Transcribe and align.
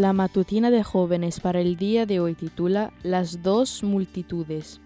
La 0.00 0.14
matutina 0.14 0.70
de 0.70 0.82
jóvenes 0.82 1.40
para 1.40 1.60
el 1.60 1.76
día 1.76 2.06
de 2.06 2.20
hoy 2.20 2.34
titula 2.34 2.90
Las 3.02 3.42
dos 3.42 3.82
multitudes. 3.82 4.80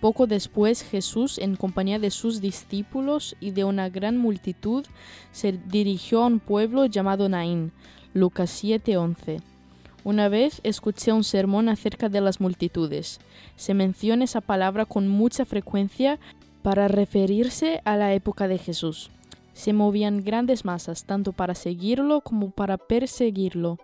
Poco 0.00 0.26
después 0.26 0.82
Jesús, 0.82 1.38
en 1.38 1.54
compañía 1.54 2.00
de 2.00 2.10
sus 2.10 2.40
discípulos 2.40 3.36
y 3.38 3.52
de 3.52 3.62
una 3.62 3.88
gran 3.90 4.18
multitud, 4.18 4.84
se 5.30 5.52
dirigió 5.52 6.24
a 6.24 6.26
un 6.26 6.40
pueblo 6.40 6.86
llamado 6.86 7.28
Naín. 7.28 7.70
Lucas 8.12 8.50
7:11. 8.50 9.40
Una 10.02 10.28
vez 10.28 10.60
escuché 10.64 11.12
un 11.12 11.22
sermón 11.22 11.68
acerca 11.68 12.08
de 12.08 12.20
las 12.20 12.40
multitudes. 12.40 13.20
Se 13.54 13.72
menciona 13.72 14.24
esa 14.24 14.40
palabra 14.40 14.84
con 14.84 15.06
mucha 15.06 15.44
frecuencia 15.44 16.18
para 16.62 16.88
referirse 16.88 17.82
a 17.84 17.96
la 17.96 18.14
época 18.14 18.48
de 18.48 18.58
Jesús. 18.58 19.12
Se 19.52 19.72
movían 19.72 20.24
grandes 20.24 20.64
masas 20.64 21.04
tanto 21.04 21.32
para 21.32 21.54
seguirlo 21.54 22.20
como 22.20 22.50
para 22.50 22.78
perseguirlo. 22.78 23.78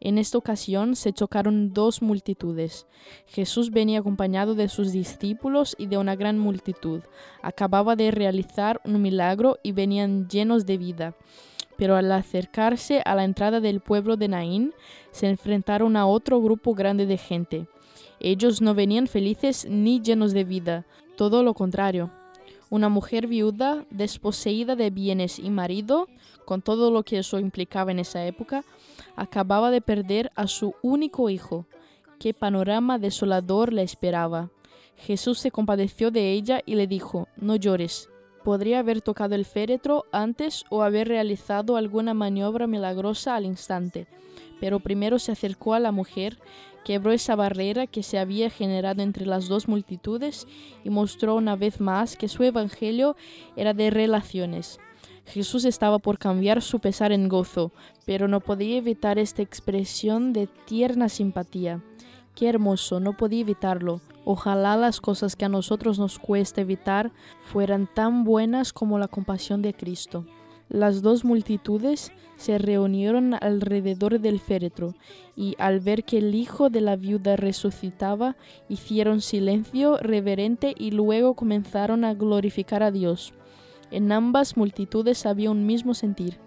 En 0.00 0.18
esta 0.18 0.38
ocasión 0.38 0.94
se 0.94 1.12
chocaron 1.12 1.72
dos 1.72 2.02
multitudes. 2.02 2.86
Jesús 3.26 3.70
venía 3.70 4.00
acompañado 4.00 4.54
de 4.54 4.68
sus 4.68 4.92
discípulos 4.92 5.74
y 5.78 5.86
de 5.86 5.96
una 5.96 6.16
gran 6.16 6.38
multitud. 6.38 7.00
Acababa 7.42 7.96
de 7.96 8.10
realizar 8.10 8.80
un 8.84 9.00
milagro 9.00 9.58
y 9.62 9.72
venían 9.72 10.28
llenos 10.28 10.66
de 10.66 10.76
vida. 10.76 11.14
Pero 11.76 11.96
al 11.96 12.10
acercarse 12.12 13.02
a 13.04 13.14
la 13.14 13.24
entrada 13.24 13.60
del 13.60 13.80
pueblo 13.80 14.16
de 14.16 14.28
Naín, 14.28 14.72
se 15.12 15.28
enfrentaron 15.28 15.96
a 15.96 16.06
otro 16.06 16.40
grupo 16.40 16.74
grande 16.74 17.06
de 17.06 17.18
gente. 17.18 17.66
Ellos 18.20 18.62
no 18.62 18.74
venían 18.74 19.06
felices 19.06 19.66
ni 19.68 20.00
llenos 20.00 20.32
de 20.32 20.44
vida, 20.44 20.86
todo 21.16 21.42
lo 21.42 21.54
contrario. 21.54 22.10
Una 22.68 22.88
mujer 22.88 23.26
viuda, 23.26 23.84
desposeída 23.90 24.74
de 24.74 24.90
bienes 24.90 25.38
y 25.38 25.50
marido, 25.50 26.08
con 26.44 26.62
todo 26.62 26.90
lo 26.90 27.04
que 27.04 27.18
eso 27.18 27.38
implicaba 27.38 27.92
en 27.92 28.00
esa 28.00 28.26
época, 28.26 28.64
acababa 29.14 29.70
de 29.70 29.80
perder 29.80 30.32
a 30.34 30.46
su 30.48 30.74
único 30.82 31.30
hijo. 31.30 31.66
Qué 32.18 32.34
panorama 32.34 32.98
desolador 32.98 33.72
le 33.72 33.82
esperaba. 33.82 34.50
Jesús 34.96 35.38
se 35.38 35.50
compadeció 35.50 36.10
de 36.10 36.32
ella 36.32 36.60
y 36.66 36.74
le 36.74 36.86
dijo, 36.86 37.28
no 37.36 37.56
llores. 37.56 38.08
Podría 38.46 38.78
haber 38.78 39.02
tocado 39.02 39.34
el 39.34 39.44
féretro 39.44 40.04
antes 40.12 40.66
o 40.70 40.84
haber 40.84 41.08
realizado 41.08 41.76
alguna 41.76 42.14
maniobra 42.14 42.68
milagrosa 42.68 43.34
al 43.34 43.44
instante, 43.44 44.06
pero 44.60 44.78
primero 44.78 45.18
se 45.18 45.32
acercó 45.32 45.74
a 45.74 45.80
la 45.80 45.90
mujer, 45.90 46.38
quebró 46.84 47.10
esa 47.10 47.34
barrera 47.34 47.88
que 47.88 48.04
se 48.04 48.20
había 48.20 48.48
generado 48.48 49.02
entre 49.02 49.26
las 49.26 49.48
dos 49.48 49.66
multitudes 49.66 50.46
y 50.84 50.90
mostró 50.90 51.34
una 51.34 51.56
vez 51.56 51.80
más 51.80 52.16
que 52.16 52.28
su 52.28 52.44
evangelio 52.44 53.16
era 53.56 53.74
de 53.74 53.90
relaciones. 53.90 54.78
Jesús 55.24 55.64
estaba 55.64 55.98
por 55.98 56.16
cambiar 56.16 56.62
su 56.62 56.78
pesar 56.78 57.10
en 57.10 57.28
gozo, 57.28 57.72
pero 58.04 58.28
no 58.28 58.38
podía 58.38 58.76
evitar 58.76 59.18
esta 59.18 59.42
expresión 59.42 60.32
de 60.32 60.46
tierna 60.66 61.08
simpatía. 61.08 61.82
Qué 62.36 62.50
hermoso, 62.50 63.00
no 63.00 63.16
podía 63.16 63.40
evitarlo. 63.40 64.02
Ojalá 64.26 64.76
las 64.76 65.00
cosas 65.00 65.36
que 65.36 65.46
a 65.46 65.48
nosotros 65.48 65.98
nos 65.98 66.18
cuesta 66.18 66.60
evitar 66.60 67.10
fueran 67.46 67.88
tan 67.92 68.24
buenas 68.24 68.74
como 68.74 68.98
la 68.98 69.08
compasión 69.08 69.62
de 69.62 69.72
Cristo. 69.72 70.26
Las 70.68 71.00
dos 71.00 71.24
multitudes 71.24 72.12
se 72.36 72.58
reunieron 72.58 73.32
alrededor 73.40 74.20
del 74.20 74.38
féretro 74.38 74.94
y 75.34 75.54
al 75.58 75.80
ver 75.80 76.04
que 76.04 76.18
el 76.18 76.34
hijo 76.34 76.68
de 76.68 76.82
la 76.82 76.96
viuda 76.96 77.36
resucitaba, 77.36 78.36
hicieron 78.68 79.22
silencio 79.22 79.96
reverente 79.96 80.74
y 80.76 80.90
luego 80.90 81.32
comenzaron 81.32 82.04
a 82.04 82.12
glorificar 82.12 82.82
a 82.82 82.90
Dios. 82.90 83.32
En 83.90 84.12
ambas 84.12 84.58
multitudes 84.58 85.24
había 85.24 85.50
un 85.50 85.64
mismo 85.64 85.94
sentir. 85.94 86.38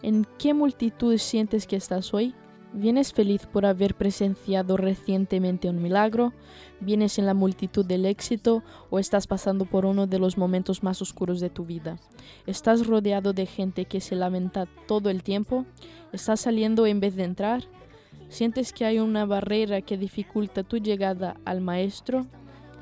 ¿En 0.00 0.26
qué 0.38 0.54
multitud 0.54 1.18
sientes 1.18 1.66
que 1.66 1.76
estás 1.76 2.14
hoy? 2.14 2.34
¿Vienes 2.76 3.12
feliz 3.12 3.46
por 3.46 3.66
haber 3.66 3.94
presenciado 3.94 4.76
recientemente 4.76 5.70
un 5.70 5.80
milagro? 5.80 6.32
¿Vienes 6.80 7.20
en 7.20 7.26
la 7.26 7.32
multitud 7.32 7.86
del 7.86 8.04
éxito 8.04 8.64
o 8.90 8.98
estás 8.98 9.28
pasando 9.28 9.64
por 9.64 9.86
uno 9.86 10.08
de 10.08 10.18
los 10.18 10.36
momentos 10.36 10.82
más 10.82 11.00
oscuros 11.00 11.38
de 11.38 11.50
tu 11.50 11.64
vida? 11.64 12.00
¿Estás 12.48 12.88
rodeado 12.88 13.32
de 13.32 13.46
gente 13.46 13.84
que 13.84 14.00
se 14.00 14.16
lamenta 14.16 14.66
todo 14.88 15.08
el 15.08 15.22
tiempo? 15.22 15.66
¿Estás 16.12 16.40
saliendo 16.40 16.84
en 16.84 16.98
vez 16.98 17.14
de 17.14 17.22
entrar? 17.22 17.62
¿Sientes 18.28 18.72
que 18.72 18.84
hay 18.84 18.98
una 18.98 19.24
barrera 19.24 19.80
que 19.80 19.96
dificulta 19.96 20.64
tu 20.64 20.78
llegada 20.78 21.36
al 21.44 21.60
Maestro? 21.60 22.26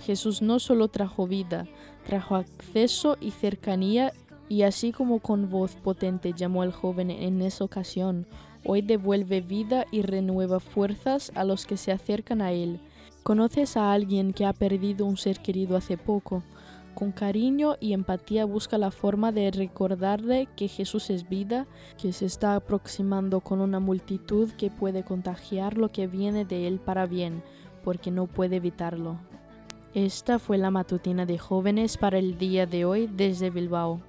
Jesús 0.00 0.40
no 0.40 0.58
solo 0.58 0.88
trajo 0.88 1.26
vida, 1.26 1.66
trajo 2.06 2.36
acceso 2.36 3.18
y 3.20 3.30
cercanía 3.32 4.14
y 4.48 4.62
así 4.62 4.90
como 4.90 5.20
con 5.20 5.50
voz 5.50 5.76
potente 5.76 6.32
llamó 6.32 6.62
al 6.62 6.72
joven 6.72 7.10
en 7.10 7.42
esa 7.42 7.64
ocasión, 7.64 8.26
Hoy 8.64 8.82
devuelve 8.82 9.40
vida 9.40 9.86
y 9.90 10.02
renueva 10.02 10.60
fuerzas 10.60 11.32
a 11.34 11.44
los 11.44 11.66
que 11.66 11.76
se 11.76 11.90
acercan 11.90 12.40
a 12.40 12.52
Él. 12.52 12.80
¿Conoces 13.22 13.76
a 13.76 13.92
alguien 13.92 14.32
que 14.32 14.46
ha 14.46 14.52
perdido 14.52 15.04
un 15.06 15.16
ser 15.16 15.40
querido 15.40 15.76
hace 15.76 15.96
poco? 15.96 16.42
Con 16.94 17.10
cariño 17.10 17.76
y 17.80 17.94
empatía 17.94 18.44
busca 18.44 18.78
la 18.78 18.90
forma 18.90 19.32
de 19.32 19.50
recordarle 19.50 20.48
que 20.56 20.68
Jesús 20.68 21.10
es 21.10 21.28
vida, 21.28 21.66
que 22.00 22.12
se 22.12 22.26
está 22.26 22.54
aproximando 22.54 23.40
con 23.40 23.60
una 23.60 23.80
multitud 23.80 24.50
que 24.52 24.70
puede 24.70 25.02
contagiar 25.02 25.78
lo 25.78 25.90
que 25.90 26.06
viene 26.06 26.44
de 26.44 26.68
Él 26.68 26.78
para 26.78 27.06
bien, 27.06 27.42
porque 27.82 28.10
no 28.10 28.26
puede 28.26 28.56
evitarlo. 28.56 29.16
Esta 29.94 30.38
fue 30.38 30.58
la 30.58 30.70
matutina 30.70 31.26
de 31.26 31.38
jóvenes 31.38 31.96
para 31.96 32.18
el 32.18 32.38
día 32.38 32.66
de 32.66 32.84
hoy 32.84 33.08
desde 33.08 33.50
Bilbao. 33.50 34.00